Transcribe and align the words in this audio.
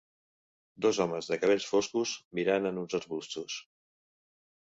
Dos 0.85 0.99
homes 1.03 1.27
de 1.31 1.37
cabells 1.43 1.67
foscos 1.73 2.15
mirant 2.39 2.65
en 2.71 2.81
uns 2.85 2.97
arbustos. 3.01 3.59